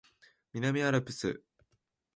[0.53, 1.43] 南アルプス